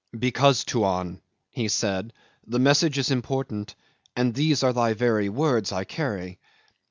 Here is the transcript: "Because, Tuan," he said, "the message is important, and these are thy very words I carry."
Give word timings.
"Because, 0.17 0.63
Tuan," 0.63 1.21
he 1.51 1.67
said, 1.67 2.11
"the 2.47 2.57
message 2.57 2.97
is 2.97 3.11
important, 3.11 3.75
and 4.15 4.33
these 4.33 4.63
are 4.63 4.73
thy 4.73 4.93
very 4.93 5.29
words 5.29 5.71
I 5.71 5.83
carry." 5.83 6.39